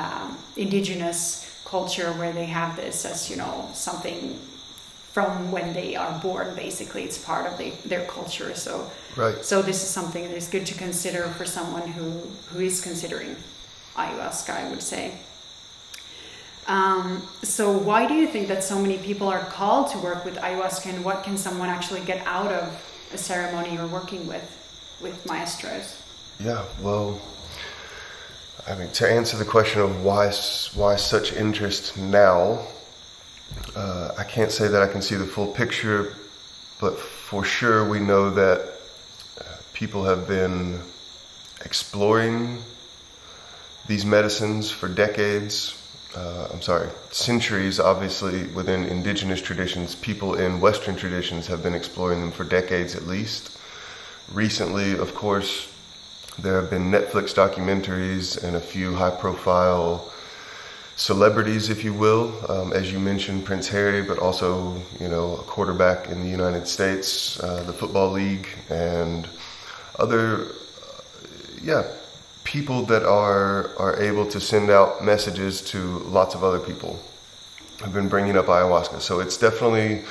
um, 0.00 0.38
indigenous 0.56 1.24
culture 1.64 2.10
where 2.18 2.32
they 2.32 2.48
have 2.60 2.76
this 2.76 3.04
as 3.12 3.28
you 3.28 3.36
know 3.42 3.68
something 3.74 4.38
from 5.14 5.52
when 5.52 5.72
they 5.72 5.94
are 5.94 6.18
born 6.20 6.56
basically. 6.56 7.04
It's 7.04 7.18
part 7.18 7.46
of 7.46 7.56
the, 7.56 7.70
their 7.88 8.04
culture. 8.06 8.52
So 8.54 8.90
right. 9.16 9.44
so 9.44 9.62
this 9.62 9.82
is 9.84 9.88
something 9.88 10.24
that 10.24 10.36
is 10.36 10.48
good 10.48 10.66
to 10.66 10.74
consider 10.74 11.22
for 11.38 11.44
someone 11.44 11.86
who 11.86 12.10
who 12.50 12.58
is 12.60 12.80
considering 12.80 13.36
ayahuasca 13.96 14.50
i 14.50 14.68
would 14.70 14.82
say. 14.82 15.12
Um, 16.66 17.22
so 17.42 17.70
why 17.70 18.08
do 18.08 18.14
you 18.14 18.26
think 18.26 18.48
that 18.48 18.64
so 18.64 18.76
many 18.80 18.98
people 18.98 19.28
are 19.28 19.44
called 19.58 19.90
to 19.92 19.98
work 19.98 20.24
with 20.24 20.36
ayahuasca 20.36 20.86
and 20.94 21.04
what 21.04 21.22
can 21.22 21.36
someone 21.36 21.68
actually 21.68 22.00
get 22.00 22.26
out 22.26 22.50
of 22.50 22.64
a 23.12 23.18
ceremony 23.18 23.74
you're 23.74 23.86
working 23.86 24.26
with 24.26 24.46
with 25.00 25.24
maestros? 25.26 26.02
Yeah 26.40 26.64
well 26.82 27.20
I 28.66 28.74
mean, 28.76 28.90
to 28.92 29.06
answer 29.06 29.36
the 29.36 29.44
question 29.44 29.82
of 29.82 30.02
why 30.02 30.32
why 30.74 30.96
such 30.96 31.34
interest 31.34 31.98
now, 31.98 32.66
uh, 33.76 34.12
I 34.16 34.24
can't 34.24 34.50
say 34.50 34.68
that 34.68 34.82
I 34.82 34.86
can 34.86 35.02
see 35.02 35.14
the 35.14 35.26
full 35.26 35.48
picture, 35.48 36.14
but 36.80 36.98
for 36.98 37.44
sure 37.44 37.88
we 37.88 37.98
know 37.98 38.30
that 38.30 38.60
uh, 39.40 39.44
people 39.72 40.04
have 40.04 40.28
been 40.28 40.80
exploring 41.64 42.58
these 43.86 44.04
medicines 44.04 44.70
for 44.70 44.88
decades. 44.88 45.80
Uh, 46.14 46.48
I'm 46.52 46.62
sorry, 46.62 46.88
centuries, 47.10 47.80
obviously, 47.80 48.46
within 48.48 48.84
indigenous 48.84 49.42
traditions. 49.42 49.94
People 49.96 50.34
in 50.34 50.60
Western 50.60 50.94
traditions 50.94 51.48
have 51.48 51.62
been 51.62 51.74
exploring 51.74 52.20
them 52.20 52.30
for 52.30 52.44
decades 52.44 52.94
at 52.94 53.06
least. 53.06 53.58
Recently, 54.32 54.92
of 54.92 55.14
course, 55.14 55.68
there 56.38 56.60
have 56.60 56.70
been 56.70 56.90
Netflix 56.90 57.34
documentaries 57.34 58.42
and 58.42 58.56
a 58.56 58.60
few 58.60 58.94
high 58.94 59.10
profile 59.10 60.12
celebrities, 60.96 61.70
if 61.70 61.84
you 61.84 61.92
will, 61.92 62.32
um, 62.50 62.72
as 62.72 62.92
you 62.92 62.98
mentioned, 62.98 63.44
Prince 63.44 63.68
Harry, 63.68 64.02
but 64.02 64.18
also 64.18 64.80
you 65.00 65.08
know 65.08 65.36
a 65.36 65.42
quarterback 65.42 66.08
in 66.08 66.22
the 66.22 66.28
United 66.28 66.66
States, 66.66 67.40
uh, 67.40 67.62
the 67.64 67.72
football 67.72 68.10
league, 68.10 68.46
and 68.70 69.28
other, 69.98 70.46
uh, 70.46 71.00
yeah, 71.62 71.84
people 72.44 72.82
that 72.86 73.02
are 73.02 73.70
are 73.78 74.00
able 74.00 74.26
to 74.26 74.40
send 74.40 74.70
out 74.70 75.04
messages 75.04 75.62
to 75.62 75.78
lots 76.06 76.34
of 76.34 76.44
other 76.44 76.60
people. 76.60 76.98
I've 77.84 77.92
been 77.92 78.08
bringing 78.08 78.36
up 78.36 78.46
ayahuasca, 78.46 79.00
so 79.00 79.20
it's 79.20 79.36
definitely 79.36 80.02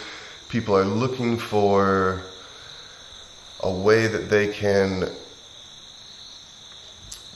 people 0.50 0.78
are 0.78 0.86
looking 0.86 1.38
for 1.38 2.22
a 3.62 3.72
way 3.72 4.08
that 4.08 4.30
they 4.30 4.50
can 4.50 5.10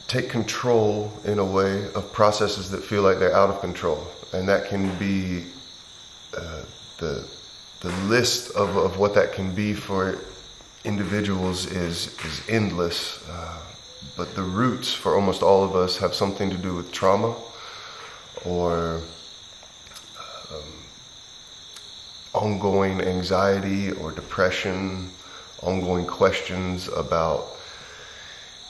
take 0.07 0.29
control 0.29 1.11
in 1.25 1.39
a 1.39 1.45
way 1.45 1.91
of 1.93 2.11
processes 2.13 2.71
that 2.71 2.83
feel 2.83 3.01
like 3.01 3.19
they're 3.19 3.35
out 3.35 3.49
of 3.49 3.59
control. 3.59 4.07
And 4.33 4.47
that 4.47 4.67
can 4.67 4.97
be 4.97 5.45
uh, 6.35 6.63
the, 6.97 7.27
the 7.81 7.89
list 8.07 8.55
of, 8.55 8.75
of 8.77 8.97
what 8.97 9.13
that 9.15 9.33
can 9.33 9.53
be 9.53 9.73
for 9.73 10.19
individuals 10.85 11.65
is, 11.65 12.17
is 12.23 12.41
endless. 12.49 13.27
Uh, 13.29 13.59
but 14.15 14.33
the 14.35 14.43
roots 14.43 14.93
for 14.93 15.15
almost 15.15 15.43
all 15.43 15.63
of 15.63 15.75
us 15.75 15.97
have 15.97 16.15
something 16.15 16.49
to 16.49 16.57
do 16.57 16.73
with 16.73 16.91
trauma 16.91 17.35
or 18.45 19.01
um, 20.51 20.63
ongoing 22.33 23.01
anxiety 23.01 23.91
or 23.91 24.11
depression, 24.11 25.09
ongoing 25.61 26.05
questions 26.05 26.87
about 26.89 27.57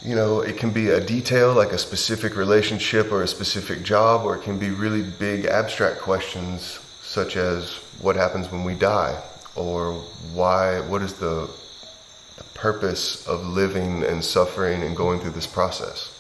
you 0.04 0.16
know, 0.16 0.42
it 0.42 0.58
can 0.58 0.72
be 0.72 0.90
a 0.90 1.00
detail 1.00 1.54
like 1.54 1.72
a 1.72 1.78
specific 1.78 2.36
relationship 2.36 3.12
or 3.12 3.24
a 3.24 3.28
specific 3.28 3.84
job, 3.84 4.26
or 4.26 4.36
it 4.36 4.44
can 4.44 4.60
be 4.60 4.70
really 4.70 5.02
big 5.02 5.46
abstract 5.46 6.00
questions 6.00 6.80
such 7.02 7.36
as 7.36 7.76
what 8.00 8.16
happens 8.16 8.52
when 8.52 8.64
we 8.64 8.76
die, 8.76 9.20
or 9.56 9.94
why, 10.34 10.80
what 10.82 11.02
is 11.02 11.14
the, 11.14 11.50
the 12.38 12.44
purpose 12.54 13.26
of 13.28 13.46
living 13.46 14.04
and 14.04 14.24
suffering 14.24 14.84
and 14.84 14.96
going 14.96 15.20
through 15.20 15.32
this 15.32 15.48
process. 15.48 16.14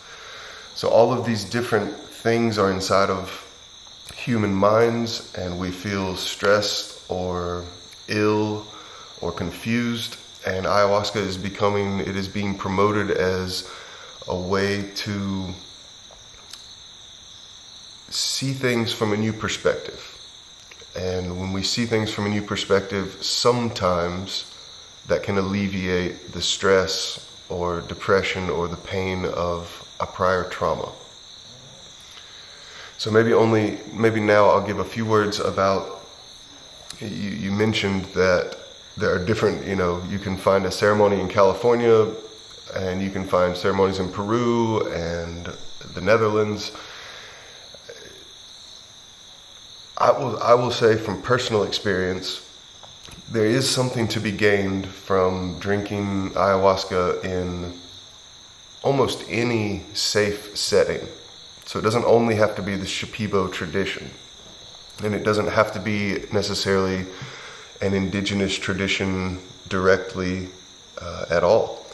So, 0.73 0.89
all 0.89 1.13
of 1.13 1.25
these 1.25 1.45
different 1.45 1.95
things 1.95 2.57
are 2.57 2.71
inside 2.71 3.09
of 3.09 3.43
human 4.15 4.53
minds, 4.53 5.33
and 5.35 5.59
we 5.59 5.69
feel 5.69 6.15
stressed 6.15 7.09
or 7.09 7.63
ill 8.07 8.65
or 9.21 9.31
confused 9.31 10.17
and 10.47 10.65
ayahuasca 10.65 11.17
is 11.17 11.37
becoming 11.37 11.99
it 11.99 12.15
is 12.15 12.29
being 12.29 12.55
promoted 12.57 13.11
as 13.11 13.69
a 14.29 14.35
way 14.35 14.89
to 14.95 15.53
see 18.09 18.53
things 18.53 18.93
from 18.93 19.11
a 19.11 19.17
new 19.17 19.33
perspective. 19.33 20.01
And 20.97 21.37
when 21.37 21.51
we 21.51 21.63
see 21.63 21.85
things 21.85 22.09
from 22.09 22.25
a 22.27 22.29
new 22.29 22.41
perspective 22.41 23.17
sometimes 23.21 24.55
that 25.07 25.21
can 25.21 25.37
alleviate 25.37 26.31
the 26.31 26.41
stress 26.41 27.29
or 27.49 27.81
depression 27.81 28.49
or 28.49 28.69
the 28.69 28.77
pain 28.77 29.25
of 29.25 29.85
a 29.99 30.05
prior 30.05 30.45
trauma. 30.45 30.89
So 32.97 33.11
maybe 33.11 33.33
only 33.33 33.79
maybe 33.93 34.21
now 34.21 34.45
i'll 34.45 34.65
give 34.65 34.79
a 34.79 34.89
few 34.95 35.05
words 35.05 35.39
about 35.41 36.07
you, 37.01 37.07
you 37.07 37.51
mentioned 37.51 38.05
that 38.15 38.57
there 38.97 39.13
are 39.13 39.23
different, 39.23 39.65
you 39.65 39.75
know, 39.75 40.01
you 40.09 40.17
can 40.17 40.35
find 40.35 40.65
a 40.65 40.71
ceremony 40.71 41.19
in 41.21 41.29
California 41.29 42.11
and 42.75 43.01
you 43.01 43.11
can 43.11 43.23
find 43.23 43.55
ceremonies 43.55 43.99
in 43.99 44.11
Peru 44.11 44.87
and 44.91 45.53
the 45.93 46.01
Netherlands. 46.01 46.71
I 49.99 50.11
will, 50.11 50.41
I 50.41 50.53
will 50.55 50.71
say 50.71 50.95
from 50.95 51.21
personal 51.21 51.63
experience, 51.63 52.43
there 53.31 53.45
is 53.45 53.69
something 53.69 54.07
to 54.09 54.19
be 54.19 54.31
gained 54.31 54.87
from 54.87 55.59
drinking 55.59 56.31
ayahuasca 56.31 57.23
in 57.23 57.73
almost 58.83 59.23
any 59.29 59.83
safe 59.93 60.57
setting. 60.57 61.07
So 61.65 61.79
it 61.79 61.81
doesn't 61.81 62.05
only 62.05 62.35
have 62.35 62.55
to 62.55 62.61
be 62.61 62.75
the 62.75 62.85
Shipibo 62.85 63.51
tradition, 63.51 64.09
and 65.03 65.13
it 65.13 65.23
doesn't 65.23 65.47
have 65.47 65.73
to 65.73 65.79
be 65.79 66.25
necessarily 66.31 67.05
an 67.81 67.93
indigenous 67.93 68.57
tradition 68.57 69.39
directly 69.67 70.49
uh, 71.01 71.25
at 71.29 71.43
all. 71.43 71.85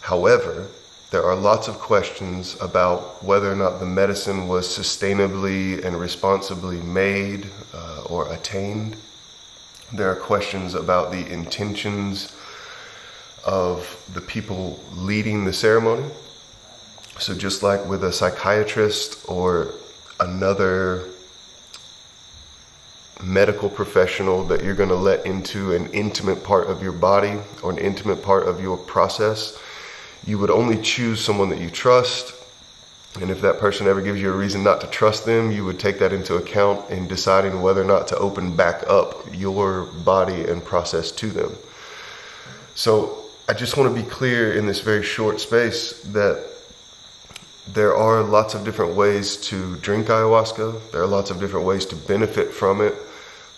However, 0.00 0.68
there 1.10 1.24
are 1.24 1.34
lots 1.34 1.68
of 1.68 1.78
questions 1.78 2.56
about 2.60 3.24
whether 3.24 3.50
or 3.50 3.56
not 3.56 3.80
the 3.80 3.86
medicine 3.86 4.46
was 4.46 4.68
sustainably 4.68 5.82
and 5.84 5.98
responsibly 5.98 6.80
made 6.82 7.46
uh, 7.74 8.02
or 8.02 8.30
attained. 8.32 8.96
There 9.92 10.10
are 10.10 10.16
questions 10.16 10.74
about 10.74 11.10
the 11.10 11.26
intentions 11.26 12.36
of 13.44 14.04
the 14.12 14.20
people 14.20 14.78
leading 14.94 15.46
the 15.46 15.52
ceremony. 15.52 16.10
So, 17.18 17.34
just 17.34 17.62
like 17.62 17.84
with 17.86 18.04
a 18.04 18.12
psychiatrist 18.12 19.26
or 19.26 19.74
another 20.20 21.06
medical 23.22 23.68
professional 23.68 24.44
that 24.44 24.62
you're 24.62 24.74
going 24.74 24.88
to 24.88 24.94
let 24.94 25.26
into 25.26 25.72
an 25.72 25.90
intimate 25.92 26.44
part 26.44 26.68
of 26.68 26.82
your 26.82 26.92
body 26.92 27.36
or 27.62 27.70
an 27.70 27.78
intimate 27.78 28.22
part 28.22 28.46
of 28.46 28.60
your 28.60 28.76
process, 28.76 29.58
you 30.24 30.38
would 30.38 30.50
only 30.50 30.80
choose 30.80 31.24
someone 31.24 31.48
that 31.48 31.58
you 31.58 31.70
trust. 31.70 32.34
And 33.20 33.30
if 33.30 33.40
that 33.40 33.58
person 33.58 33.88
ever 33.88 34.00
gives 34.00 34.20
you 34.20 34.30
a 34.30 34.36
reason 34.36 34.62
not 34.62 34.80
to 34.82 34.86
trust 34.86 35.24
them, 35.24 35.50
you 35.50 35.64
would 35.64 35.80
take 35.80 35.98
that 35.98 36.12
into 36.12 36.36
account 36.36 36.90
in 36.90 37.08
deciding 37.08 37.60
whether 37.60 37.80
or 37.82 37.86
not 37.86 38.06
to 38.08 38.18
open 38.18 38.54
back 38.54 38.84
up 38.86 39.24
your 39.32 39.84
body 39.84 40.44
and 40.44 40.64
process 40.64 41.10
to 41.12 41.28
them. 41.28 41.52
So 42.74 43.24
I 43.48 43.54
just 43.54 43.76
want 43.76 43.94
to 43.94 44.02
be 44.02 44.08
clear 44.08 44.52
in 44.52 44.66
this 44.66 44.80
very 44.80 45.02
short 45.02 45.40
space 45.40 46.02
that 46.12 46.44
there 47.66 47.96
are 47.96 48.22
lots 48.22 48.54
of 48.54 48.64
different 48.64 48.94
ways 48.94 49.36
to 49.48 49.76
drink 49.76 50.06
ayahuasca. 50.06 50.92
There 50.92 51.02
are 51.02 51.06
lots 51.06 51.30
of 51.30 51.40
different 51.40 51.66
ways 51.66 51.84
to 51.86 51.96
benefit 51.96 52.52
from 52.52 52.80
it 52.80 52.94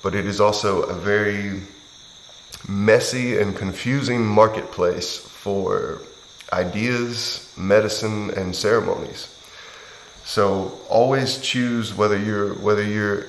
but 0.02 0.14
it 0.14 0.26
is 0.26 0.40
also 0.40 0.83
a 0.83 0.95
very 0.95 1.61
messy 2.69 3.38
and 3.38 3.57
confusing 3.57 4.25
marketplace 4.25 5.16
for 5.19 6.00
ideas, 6.52 7.52
medicine, 7.57 8.30
and 8.30 8.54
ceremonies. 8.54 9.35
So 10.25 10.78
always 10.88 11.38
choose 11.38 11.95
whether 11.95 12.19
you're 12.19 12.54
whether 12.54 12.83
you're 12.83 13.26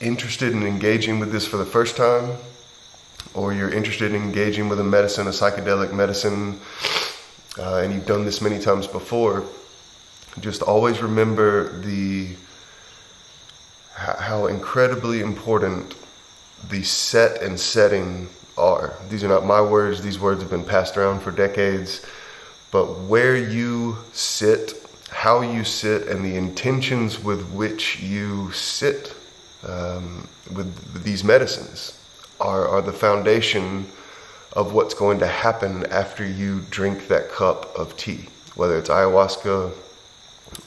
interested 0.00 0.52
in 0.52 0.62
engaging 0.66 1.18
with 1.18 1.32
this 1.32 1.46
for 1.46 1.56
the 1.56 1.64
first 1.64 1.96
time, 1.96 2.36
or 3.34 3.52
you're 3.52 3.72
interested 3.72 4.12
in 4.12 4.22
engaging 4.22 4.68
with 4.68 4.78
a 4.80 4.84
medicine, 4.84 5.26
a 5.26 5.30
psychedelic 5.30 5.92
medicine, 5.92 6.60
uh, 7.58 7.76
and 7.76 7.92
you've 7.92 8.06
done 8.06 8.24
this 8.24 8.40
many 8.40 8.58
times 8.58 8.86
before. 8.86 9.44
Just 10.40 10.62
always 10.62 11.00
remember 11.00 11.80
the 11.80 12.36
how 13.96 14.46
incredibly 14.46 15.20
important 15.20 15.94
the 16.68 16.82
set 16.82 17.42
and 17.42 17.58
setting 17.58 18.28
are. 18.58 18.94
These 19.08 19.24
are 19.24 19.28
not 19.28 19.44
my 19.44 19.60
words, 19.60 20.02
these 20.02 20.18
words 20.18 20.42
have 20.42 20.50
been 20.50 20.64
passed 20.64 20.96
around 20.96 21.20
for 21.20 21.30
decades. 21.30 22.04
But 22.70 23.00
where 23.00 23.36
you 23.36 23.96
sit, 24.12 24.74
how 25.10 25.40
you 25.40 25.64
sit, 25.64 26.08
and 26.08 26.24
the 26.24 26.36
intentions 26.36 27.22
with 27.22 27.48
which 27.52 28.00
you 28.00 28.50
sit 28.52 29.14
um, 29.66 30.28
with 30.54 31.02
these 31.02 31.24
medicines 31.24 31.98
are, 32.40 32.68
are 32.68 32.82
the 32.82 32.92
foundation 32.92 33.86
of 34.52 34.72
what's 34.72 34.94
going 34.94 35.18
to 35.20 35.26
happen 35.26 35.86
after 35.86 36.26
you 36.26 36.60
drink 36.70 37.08
that 37.08 37.30
cup 37.30 37.74
of 37.76 37.96
tea, 37.96 38.26
whether 38.54 38.78
it's 38.78 38.88
ayahuasca, 38.88 39.72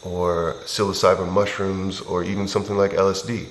or 0.04 0.56
psilocybin 0.66 1.30
mushrooms 1.30 2.02
or 2.02 2.24
even 2.24 2.48
something 2.48 2.78
like 2.78 2.92
LSD. 2.92 3.48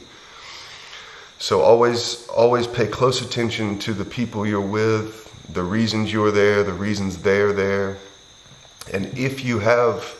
So 1.38 1.60
always 1.60 2.26
always 2.28 2.66
pay 2.66 2.86
close 2.86 3.22
attention 3.22 3.78
to 3.80 3.92
the 3.92 4.04
people 4.04 4.46
you're 4.46 4.60
with, 4.60 5.32
the 5.52 5.62
reasons 5.62 6.12
you're 6.12 6.32
there, 6.32 6.62
the 6.64 6.72
reasons 6.72 7.18
they're 7.18 7.52
there. 7.52 7.96
And 8.92 9.06
if 9.16 9.44
you 9.44 9.58
have 9.60 10.14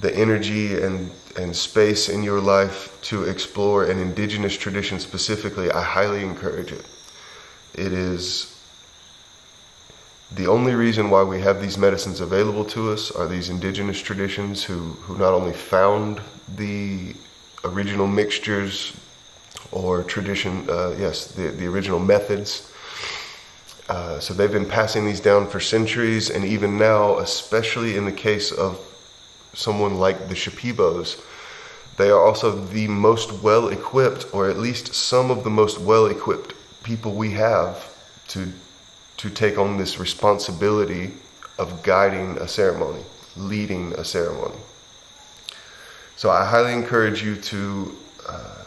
the 0.00 0.14
energy 0.14 0.82
and, 0.82 1.10
and 1.38 1.54
space 1.54 2.08
in 2.08 2.22
your 2.22 2.40
life 2.40 2.98
to 3.02 3.24
explore 3.24 3.84
an 3.84 3.98
indigenous 3.98 4.56
tradition 4.56 4.98
specifically, 4.98 5.70
I 5.70 5.82
highly 5.82 6.22
encourage 6.22 6.72
it. 6.72 6.84
It 7.74 7.92
is 7.92 8.51
the 10.34 10.46
only 10.46 10.74
reason 10.74 11.10
why 11.10 11.22
we 11.22 11.40
have 11.40 11.60
these 11.60 11.76
medicines 11.76 12.20
available 12.20 12.64
to 12.64 12.90
us 12.90 13.10
are 13.10 13.28
these 13.28 13.50
indigenous 13.50 14.00
traditions 14.00 14.64
who, 14.64 14.78
who 15.04 15.18
not 15.18 15.34
only 15.34 15.52
found 15.52 16.20
the 16.56 17.14
original 17.64 18.06
mixtures 18.06 18.96
or 19.72 20.02
tradition, 20.02 20.68
uh, 20.70 20.94
yes, 20.98 21.26
the, 21.32 21.48
the 21.48 21.66
original 21.66 21.98
methods. 21.98 22.72
Uh, 23.88 24.18
so 24.20 24.32
they've 24.32 24.52
been 24.52 24.68
passing 24.68 25.04
these 25.04 25.20
down 25.20 25.46
for 25.46 25.60
centuries, 25.60 26.30
and 26.30 26.44
even 26.44 26.78
now, 26.78 27.18
especially 27.18 27.96
in 27.96 28.04
the 28.04 28.12
case 28.12 28.52
of 28.52 28.80
someone 29.54 29.96
like 29.98 30.28
the 30.28 30.34
Shipibos, 30.34 31.20
they 31.98 32.08
are 32.08 32.24
also 32.24 32.52
the 32.52 32.88
most 32.88 33.42
well 33.42 33.68
equipped, 33.68 34.26
or 34.32 34.48
at 34.48 34.56
least 34.56 34.94
some 34.94 35.30
of 35.30 35.44
the 35.44 35.50
most 35.50 35.78
well 35.78 36.06
equipped 36.06 36.54
people 36.82 37.12
we 37.12 37.32
have 37.32 37.88
to 38.28 38.50
to 39.22 39.30
take 39.30 39.56
on 39.56 39.78
this 39.78 40.00
responsibility 40.00 41.12
of 41.56 41.84
guiding 41.84 42.36
a 42.38 42.48
ceremony, 42.48 43.04
leading 43.36 43.92
a 43.92 44.04
ceremony. 44.04 44.56
So 46.16 46.28
I 46.28 46.44
highly 46.44 46.72
encourage 46.72 47.22
you 47.22 47.36
to 47.36 47.96
uh, 48.28 48.64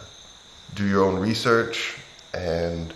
do 0.74 0.88
your 0.88 1.04
own 1.04 1.18
research 1.18 1.98
and 2.32 2.94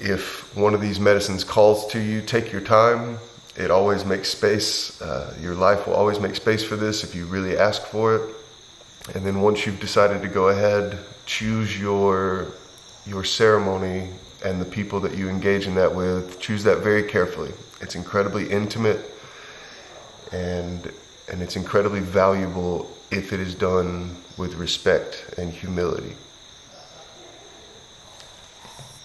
if 0.00 0.56
one 0.56 0.74
of 0.74 0.80
these 0.80 0.98
medicines 0.98 1.44
calls 1.44 1.86
to 1.92 2.00
you, 2.00 2.20
take 2.20 2.50
your 2.50 2.62
time. 2.62 3.18
It 3.56 3.70
always 3.70 4.04
makes 4.04 4.28
space. 4.28 5.00
Uh, 5.00 5.36
your 5.40 5.54
life 5.54 5.86
will 5.86 5.94
always 5.94 6.18
make 6.18 6.34
space 6.34 6.64
for 6.64 6.74
this 6.74 7.04
if 7.04 7.14
you 7.14 7.26
really 7.26 7.56
ask 7.56 7.82
for 7.82 8.16
it. 8.16 8.34
And 9.14 9.24
then 9.24 9.40
once 9.40 9.66
you've 9.66 9.78
decided 9.78 10.20
to 10.22 10.28
go 10.28 10.48
ahead, 10.48 10.98
choose 11.26 11.80
your 11.80 12.48
your 13.06 13.22
ceremony 13.22 14.08
and 14.44 14.60
the 14.60 14.64
people 14.64 15.00
that 15.00 15.16
you 15.16 15.28
engage 15.28 15.66
in 15.66 15.74
that 15.74 15.94
with, 15.94 16.40
choose 16.40 16.64
that 16.64 16.78
very 16.78 17.02
carefully. 17.02 17.52
It's 17.80 17.94
incredibly 17.94 18.50
intimate 18.50 19.00
and 20.32 20.92
and 21.30 21.42
it's 21.42 21.56
incredibly 21.56 22.00
valuable 22.00 22.90
if 23.10 23.32
it 23.32 23.40
is 23.40 23.54
done 23.54 24.16
with 24.36 24.54
respect 24.54 25.34
and 25.38 25.52
humility. 25.52 26.16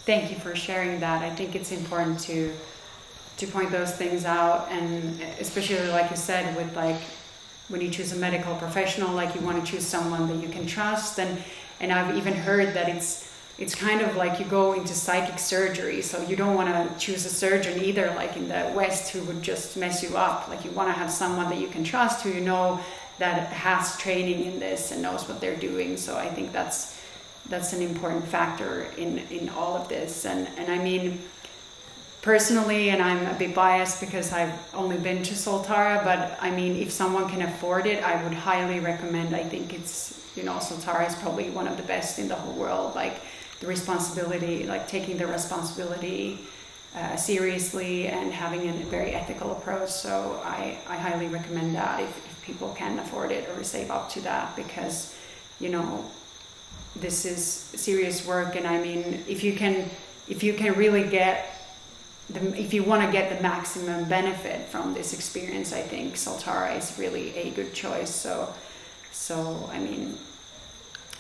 Thank 0.06 0.32
you 0.32 0.38
for 0.38 0.56
sharing 0.56 1.00
that. 1.00 1.22
I 1.24 1.30
think 1.30 1.56
it's 1.56 1.72
important 1.72 2.20
to 2.22 2.54
to 3.38 3.48
point 3.48 3.70
those 3.70 3.94
things 3.96 4.24
out 4.24 4.68
and 4.72 5.22
especially 5.40 5.88
like 5.90 6.10
you 6.10 6.16
said 6.16 6.56
with 6.56 6.74
like 6.76 7.02
when 7.68 7.82
you 7.82 7.90
choose 7.90 8.14
a 8.14 8.16
medical 8.16 8.56
professional 8.56 9.14
like 9.14 9.36
you 9.36 9.42
want 9.42 9.64
to 9.64 9.72
choose 9.72 9.86
someone 9.86 10.28
that 10.28 10.42
you 10.42 10.48
can 10.48 10.66
trust 10.66 11.20
and 11.20 11.44
and 11.82 11.92
I've 11.92 12.16
even 12.16 12.34
heard 12.34 12.74
that 12.76 12.88
it's 12.88 13.35
it's 13.58 13.74
kind 13.74 14.02
of 14.02 14.18
like 14.18 14.40
you 14.40 14.46
go 14.46 14.74
into 14.74 14.94
psychic 14.94 15.40
surgery 15.40 16.02
so 16.02 16.22
you 16.28 16.36
don't 16.36 16.56
want 16.56 16.68
to 16.68 17.00
choose 17.00 17.26
a 17.26 17.30
surgeon 17.30 17.82
either 17.82 18.08
like 18.16 18.36
in 18.36 18.50
the 18.50 18.72
west 18.76 19.14
who 19.14 19.24
would 19.24 19.42
just 19.42 19.78
mess 19.78 20.04
you 20.04 20.18
up. 20.18 20.50
Like 20.50 20.66
you 20.66 20.72
want 20.72 20.90
to 20.90 20.94
have 20.94 21.10
someone 21.10 21.50
that 21.50 21.60
you 21.60 21.68
can 21.68 21.84
trust 21.84 22.24
who 22.24 22.32
you 22.32 22.42
know 22.42 22.80
that 23.18 23.48
has 23.54 23.98
training 23.98 24.44
in 24.44 24.60
this 24.60 24.92
and 24.92 25.02
knows 25.02 25.28
what 25.28 25.40
they're 25.40 25.56
doing. 25.56 25.96
So 25.96 26.18
i 26.18 26.28
think 26.28 26.52
that's 26.52 27.00
that's 27.48 27.72
an 27.74 27.82
important 27.82 28.26
factor 28.26 28.88
in 28.98 29.20
in 29.30 29.48
all 29.50 29.78
of 29.78 29.88
this. 29.88 30.26
And 30.26 30.50
and 30.58 30.70
i 30.70 30.78
mean 30.78 31.20
personally 32.22 32.90
and 32.90 33.02
i'm 33.04 33.24
a 33.28 33.38
bit 33.38 33.54
biased 33.54 34.02
because 34.02 34.34
i've 34.34 34.52
only 34.74 34.98
been 34.98 35.22
to 35.22 35.36
soltara 35.36 36.04
but 36.04 36.36
i 36.42 36.50
mean 36.50 36.76
if 36.76 36.90
someone 36.92 37.30
can 37.30 37.44
afford 37.44 37.86
it 37.86 38.04
i 38.04 38.22
would 38.24 38.34
highly 38.34 38.80
recommend. 38.80 39.36
I 39.36 39.44
think 39.44 39.74
it's 39.74 40.20
you 40.36 40.44
know 40.44 40.56
soltara 40.56 41.08
is 41.08 41.16
probably 41.16 41.50
one 41.52 41.68
of 41.68 41.78
the 41.78 41.84
best 41.84 42.20
in 42.20 42.28
the 42.28 42.36
whole 42.36 42.54
world. 42.54 42.96
Like 42.96 43.22
the 43.60 43.68
responsibility, 43.68 44.66
like 44.66 44.88
taking 44.88 45.18
the 45.18 45.28
responsibility 45.28 46.40
uh, 46.96 47.16
seriously 47.16 48.08
and 48.08 48.32
having 48.32 48.70
a 48.70 48.74
very 48.86 49.12
ethical 49.12 49.52
approach. 49.52 49.90
So 49.90 50.42
I, 50.44 50.78
I 50.88 50.96
highly 50.96 51.28
recommend 51.28 51.76
that 51.76 52.00
if, 52.02 52.10
if 52.10 52.46
people 52.46 52.74
can 52.78 53.00
afford 53.00 53.32
it 53.32 53.50
or 53.50 53.64
save 53.64 53.92
up 53.92 54.10
to 54.12 54.22
that 54.22 54.56
because, 54.56 55.16
you 55.60 55.70
know, 55.70 56.06
this 56.96 57.26
is 57.26 57.44
serious 57.44 58.26
work. 58.26 58.56
And 58.56 58.66
I 58.66 58.82
mean, 58.82 59.24
if 59.28 59.44
you 59.44 59.54
can, 59.54 59.90
if 60.28 60.44
you 60.44 60.54
can 60.54 60.74
really 60.76 61.04
get 61.04 61.52
the, 62.30 62.58
if 62.60 62.74
you 62.74 62.84
want 62.84 63.06
to 63.06 63.12
get 63.12 63.36
the 63.36 63.42
maximum 63.44 64.06
benefit 64.06 64.68
from 64.68 64.94
this 64.94 65.14
experience, 65.14 65.74
I 65.74 65.82
think 65.82 66.16
Soltara 66.16 66.78
is 66.78 66.98
really 66.98 67.36
a 67.36 67.52
good 67.52 67.74
choice. 67.74 68.10
So, 68.10 68.54
so 69.12 69.70
I 69.72 69.80
mean, 69.80 70.18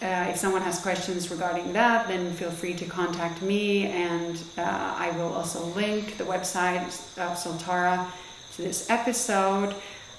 uh, 0.05 0.29
if 0.29 0.37
someone 0.37 0.61
has 0.61 0.79
questions 0.79 1.31
regarding 1.31 1.73
that, 1.73 2.07
then 2.07 2.31
feel 2.33 2.51
free 2.51 2.75
to 2.75 2.85
contact 2.85 3.41
me, 3.41 3.87
and 3.87 4.41
uh, 4.57 4.61
I 4.97 5.11
will 5.17 5.33
also 5.33 5.65
link 5.81 6.17
the 6.17 6.23
website 6.23 6.85
of 7.17 7.35
Soltara 7.35 8.07
to 8.55 8.61
this 8.61 8.89
episode. 8.89 9.73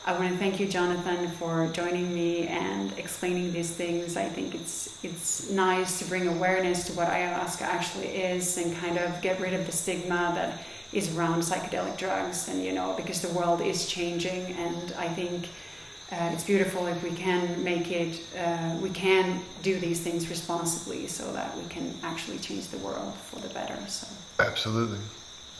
I 0.04 0.12
want 0.12 0.30
to 0.30 0.36
thank 0.38 0.58
you, 0.60 0.66
Jonathan, 0.66 1.28
for 1.38 1.68
joining 1.72 2.12
me 2.14 2.46
and 2.48 2.92
explaining 2.98 3.52
these 3.52 3.70
things. 3.70 4.16
I 4.16 4.28
think 4.28 4.54
it's 4.54 4.98
it's 5.04 5.50
nice 5.50 5.98
to 6.00 6.04
bring 6.04 6.28
awareness 6.28 6.84
to 6.86 6.92
what 6.92 7.08
ayahuasca 7.08 7.62
actually 7.62 8.08
is 8.08 8.56
and 8.58 8.76
kind 8.76 8.98
of 8.98 9.20
get 9.20 9.40
rid 9.40 9.54
of 9.54 9.66
the 9.66 9.72
stigma 9.72 10.32
that 10.34 10.62
is 10.92 11.16
around 11.16 11.42
psychedelic 11.42 11.96
drugs. 11.96 12.48
And 12.48 12.64
you 12.64 12.72
know, 12.72 12.94
because 12.96 13.20
the 13.20 13.32
world 13.38 13.60
is 13.60 13.86
changing, 13.86 14.42
and 14.52 14.94
I 14.98 15.08
think 15.08 15.48
uh, 16.12 16.30
it's 16.32 16.44
beautiful 16.44 16.86
if 16.86 17.02
we 17.02 17.10
can 17.10 17.62
make 17.64 17.90
it. 17.90 18.20
Uh, 18.38 18.76
we 18.80 18.90
can 18.90 19.40
do 19.62 19.78
these 19.78 20.00
things 20.00 20.28
responsibly, 20.28 21.06
so 21.08 21.32
that 21.32 21.56
we 21.56 21.64
can 21.68 21.92
actually 22.02 22.38
change 22.38 22.68
the 22.68 22.78
world 22.78 23.14
for 23.14 23.40
the 23.40 23.48
better. 23.48 23.76
So 23.88 24.06
absolutely, 24.38 25.00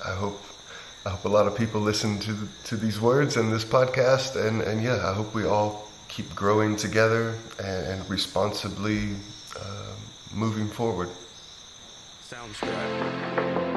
I 0.05 0.15
hope 0.15 0.41
I 1.05 1.11
hope 1.11 1.25
a 1.25 1.29
lot 1.29 1.47
of 1.47 1.57
people 1.57 1.81
listen 1.81 2.19
to 2.21 2.49
to 2.65 2.77
these 2.77 3.01
words 3.01 3.37
and 3.37 3.53
this 3.53 3.65
podcast, 3.65 4.37
and 4.37 4.63
and 4.63 4.83
yeah, 4.83 5.09
I 5.11 5.15
hope 5.15 5.35
we 5.35 5.45
all 5.45 5.89
keep 6.09 6.35
growing 6.35 6.77
together 6.77 7.35
and, 7.59 7.87
and 7.87 8.11
responsibly 8.11 9.17
uh, 9.59 9.95
moving 10.33 10.69
forward. 10.69 11.09
Sounds 12.23 12.61
good. 12.61 13.76